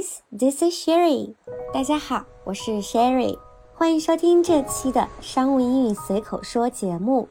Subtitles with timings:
[0.00, 1.34] this is Sherry.
[1.74, 3.36] 大家好，我是 Sherry，
[3.74, 7.28] 欢迎收听这期的商务英语随口说节目。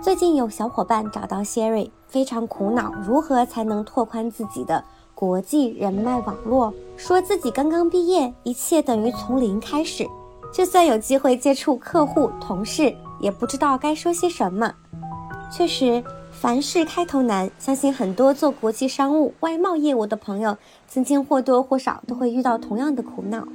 [0.00, 4.82] 最近有小伙伴找到 Sherry，非常苦恼，如何才能拓宽自己的
[5.14, 6.72] 国际人脉网络？
[6.96, 10.08] 说自己刚刚毕业，一切等于从零开始，
[10.50, 14.72] 就算有机会接触客户、同事，也不知道该说些什么。
[15.52, 16.02] 确实。
[16.39, 20.57] 凡事开头难，相信很多做国际商务、外贸业务的朋友，
[20.87, 23.47] 曾经或多或少都会遇到同样的苦恼。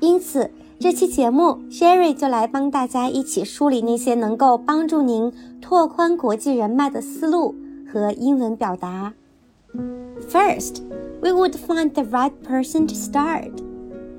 [0.00, 7.54] 因此，这期节目，Sherry 就来帮大家一起梳理那些能够帮助您拓宽国际人脉的思路
[7.92, 9.12] 和英文表达。
[10.28, 10.82] First,
[11.20, 13.50] we would find the right person to start.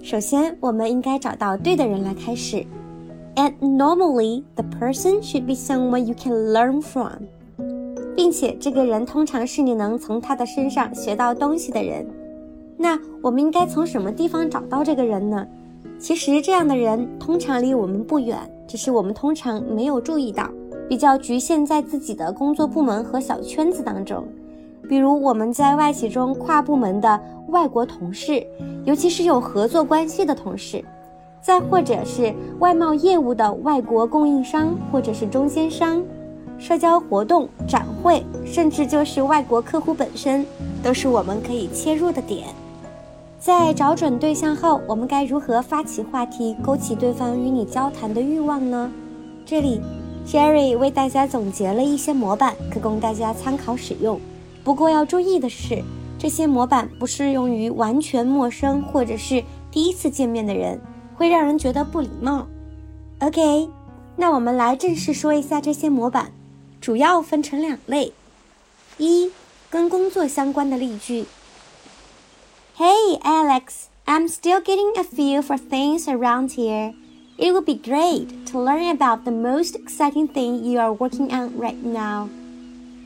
[0.02, 2.66] 首先，我们应该找到对的人来开始。
[3.36, 7.28] And normally, the person should be someone you can learn from.
[8.17, 12.07] 并且这个人通常是你能从他的身上学到东西的人。
[12.77, 15.47] 那我们应该从什么地方找到这个人呢？
[15.99, 20.51] 其实这样的人通常离我们不远，只是我们通常没有注意到，
[20.89, 24.27] 比较局限在自己的工作部门和小圈子当中。
[24.89, 27.19] 比如我们在外企中跨部门的
[27.49, 28.45] 外国同事，
[28.85, 30.85] 尤其是有合作关系的同事，
[31.41, 36.03] 再或者是外贸业务的外国供应商或者是中间商。
[36.59, 40.47] 社交活动、展会，甚至就是外国客户本身，
[40.83, 42.47] 都是我们可以切入的点。
[43.39, 48.91] 在找准对象后，我们该如何发起话题，勾起对方与你交谈的欲望呢？
[49.45, 49.81] 这里
[50.27, 54.19] ，Jerry 为大家总结了一些模板，可供大家参考使用。
[54.63, 55.83] 不过要注意的是，
[56.19, 60.81] 这些模板不适用于完全陌生或者是第一次见面的人，
[61.15, 62.47] 会让人觉得不礼貌。
[63.19, 63.69] OK，
[64.17, 66.33] 那我们来正式说一下这些模板。
[66.84, 68.14] 主要分成两类：
[68.98, 69.32] 一，
[69.70, 71.26] 跟工作相关的例句。
[72.78, 76.94] Hey Alex, I'm still getting a feel for things around here.
[77.38, 81.52] It would be great to learn about the most exciting thing you are working on
[81.58, 82.30] right now.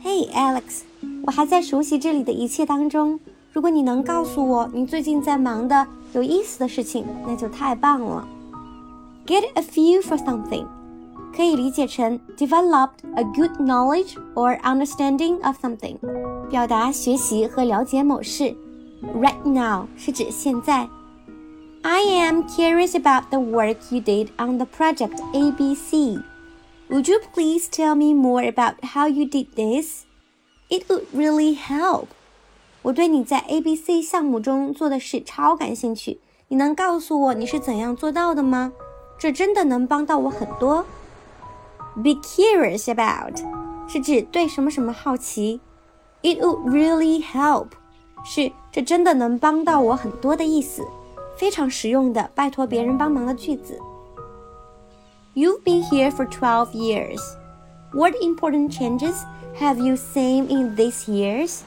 [0.03, 0.81] Hey Alex，
[1.25, 3.19] 我还在熟悉这里的一切当中。
[3.51, 8.28] 如果你能告诉我你最近在忙的有意思的事情，那就太棒了。
[9.25, 10.66] Get a feel for something
[11.38, 15.97] 可以理解成 developed a good knowledge or understanding of something，
[16.50, 18.56] 表达学习和了解某事。
[19.01, 20.88] Right now 是指现在。
[21.81, 26.22] I am curious about the work you did on the project ABC.
[26.90, 30.03] Would you please tell me more about how you did this?
[30.69, 32.07] It would really help.
[32.84, 38.72] 我对你在 ABC 项目中做的事超感兴趣，你能告诉我你是怎样做到的吗？
[39.18, 40.85] 这真的能帮到我很多。
[41.96, 43.40] Be curious about
[43.88, 45.59] 是指对什么什么好奇。
[46.22, 47.68] It would really help
[48.24, 50.84] 是这真的能帮到我很多的意思，
[51.38, 53.78] 非常实用的拜托别人帮忙的句子。
[55.35, 57.19] You've been here for twelve years.
[57.91, 59.16] What important changes
[59.59, 61.59] have you seen in these years?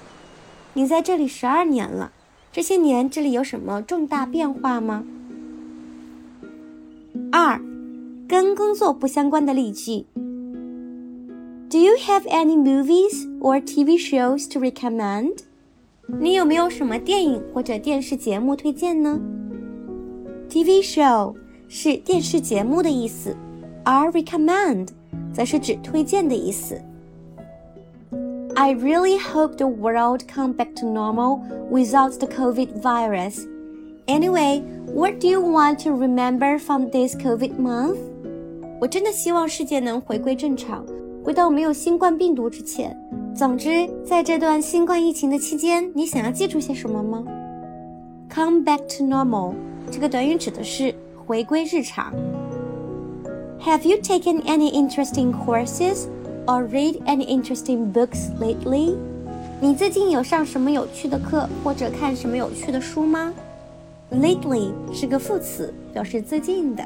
[0.72, 2.12] 你在这里十二年了，
[2.52, 5.04] 这些年这里有什么重大变化吗？
[7.32, 7.60] 二，
[8.30, 10.06] 跟工作不相关的例句。
[11.68, 15.38] Do you have any movies or TV shows to recommend?
[16.20, 19.20] 你有没有什么电影或者电视节目推荐呢？
[20.48, 21.34] TV show
[21.68, 23.36] 是电视节目的意思，
[23.84, 24.88] 而 recommend
[25.32, 26.80] 则是指推荐的意思。
[28.54, 31.40] I really hope the world come back to normal
[31.70, 33.44] without the COVID virus.
[34.06, 34.62] Anyway,
[34.94, 37.98] what do you want to remember from this COVID month?
[38.81, 40.83] 我真的希望世界能回归正常。
[41.23, 42.97] 回到没有新冠病毒之前。
[43.35, 47.23] 总之，在这段新冠疫情的期间，你想要记住些什么吗
[48.33, 49.53] ？Come back to normal
[49.91, 50.95] 这个短语指的是
[51.27, 52.11] 回归日常。
[53.59, 56.07] Have you taken any interesting courses
[56.47, 58.95] or read any interesting books lately？
[59.59, 63.31] 你最近有上什么有趣的课或者看什么有趣的书吗
[64.11, 66.83] ？Lately 是个副词，表示最近的。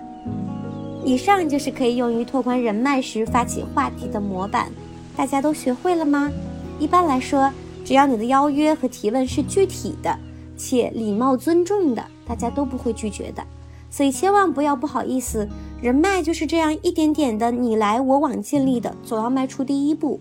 [1.06, 4.72] 以上就是可以用于拓宽人脉时发起话题的模板，
[5.16, 6.32] 大家都学会了吗？
[6.80, 7.54] 一般来说，
[7.86, 10.18] 只要你的邀约和提问是具体的
[10.58, 13.46] 且礼貌尊重的，大家都不会拒绝的。
[13.92, 15.48] 所以千万不要不好意思，
[15.80, 20.20] 人脉就是这样一点点的你来我往建立的，总要迈出第一步。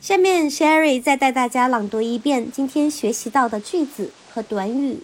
[0.00, 4.98] 下面 Sherry 再带大家朗读一遍今天学习到的句子和短语。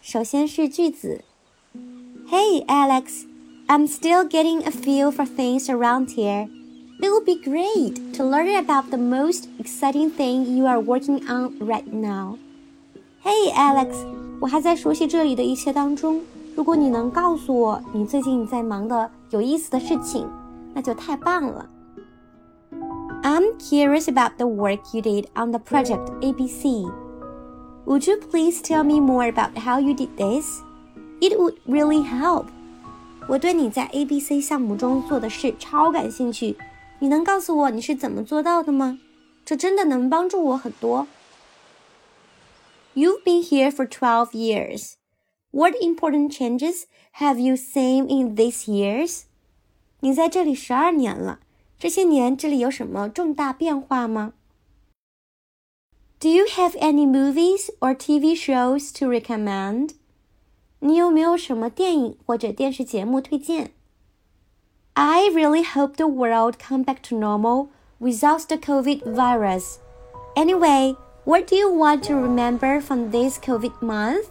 [0.00, 1.22] 首先是句子
[2.30, 3.29] ：Hey Alex。
[3.69, 6.47] I'm still getting a feel for things around here.
[7.01, 11.57] It would be great to learn about the most exciting thing you are working on
[11.59, 12.37] right now.
[13.23, 13.95] Hey, Alex,
[14.39, 16.21] 我还在熟悉这里的一切当中。
[16.55, 20.29] 如果你能告诉我你最近在忙的有意思的事情，
[20.73, 21.67] 那就太棒了。
[23.23, 26.87] I'm curious about the work you did on the project ABC.
[27.85, 30.61] Would you please tell me more about how you did this?
[31.19, 32.45] It would really help.
[33.29, 36.55] 我对你在 ABC 项目中做的事超感兴趣，
[36.99, 38.99] 你能告诉我你是怎么做到的吗？
[39.43, 41.07] 这真的能帮助我很多。
[42.93, 44.93] You've been here for 12 years.
[45.51, 46.83] What important changes
[47.19, 49.23] have you seen in these years?
[50.01, 51.39] 你在这里十二年了，
[51.79, 54.33] 这些年这里有什么重大变化吗？
[56.19, 59.95] Do you have any movies or TV shows to recommend?
[60.80, 63.72] 你有没有什么电影或者电视节目推荐
[64.94, 67.68] ？I really hope the world come back to normal
[68.00, 69.76] without the COVID virus.
[70.34, 74.24] Anyway, what do you want to remember from this COVID month?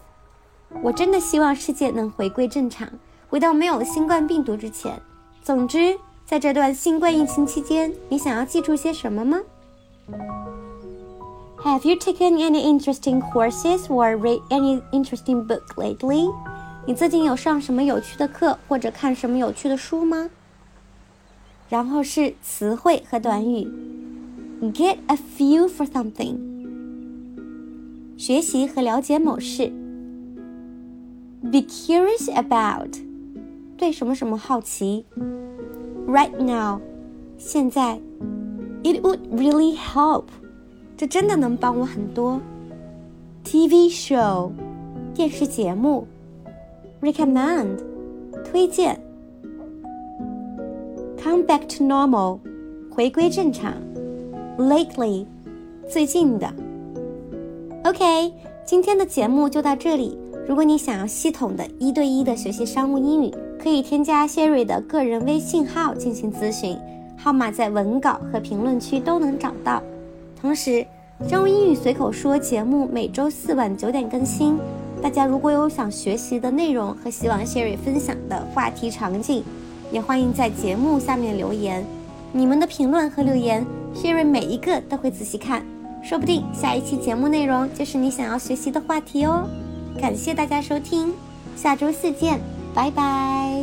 [0.81, 2.90] 我真的希望世界能回归正常，
[3.30, 5.00] 回到没有新冠病毒之前。
[5.44, 9.40] 总之，在这段新冠疫情期间，你想要记住些什么吗
[11.62, 16.31] ？Have you taken any interesting courses or read any interesting book lately?
[16.87, 20.31] 你最近有上什么有趣的课或者看什么有趣的书吗？
[21.71, 23.67] 然后是词汇和短语，
[24.75, 26.37] get a feel for something，
[28.19, 29.73] 学习和了解某事；
[31.50, 32.99] be curious about，
[33.79, 35.05] 对什么什么好奇；
[36.06, 36.81] right now，
[37.38, 37.99] 现在；
[38.85, 40.25] it would really help，
[41.00, 42.42] 这真的能帮我很多
[43.46, 44.51] ；TV show，
[45.13, 46.06] 电视节目
[47.01, 47.78] ；recommend，
[48.44, 49.00] 推荐。
[51.18, 52.40] Come back to normal，
[52.92, 53.75] 回归正常。
[54.57, 55.25] Lately，
[55.88, 56.54] 最近的。
[57.86, 58.34] OK，
[58.66, 60.18] 今天的节目就到这里。
[60.50, 66.78] 如果你想要系统的一对一的学习商务英语，可以添加 Siri 的个人微信号进行咨询，
[67.16, 69.81] 号码在文稿和评论区都能找到。
[70.41, 70.86] 同时，
[71.27, 74.57] 商务英语随口说节目每周四晚九点更新。
[75.01, 79.44] 大家如果有想学习的内容和希望 Sherry 分享的话题场景，
[79.91, 81.86] 也欢迎在节目下面留言，
[82.31, 83.65] 你们的评论和留言
[83.95, 85.63] ，Sherry 每一个都会仔细看，
[86.03, 89.47] 说不定下一期节目内容就是你想要学习的话题哦。
[90.01, 91.13] 感谢大家收听，
[91.56, 92.39] 下周四见，
[92.74, 93.59] 拜拜。